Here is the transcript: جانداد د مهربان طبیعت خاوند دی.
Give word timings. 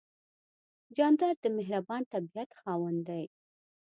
جانداد 0.97 1.35
د 1.41 1.45
مهربان 1.57 2.01
طبیعت 2.13 2.49
خاوند 2.59 2.99
دی. 3.09 3.23